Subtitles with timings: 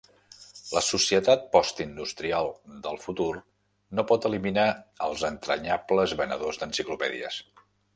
[0.77, 2.49] La societat postindustrial
[2.87, 3.29] del futur
[4.01, 4.67] no pot eliminar
[5.11, 7.43] els entranyables venedors d'enciclopèdies.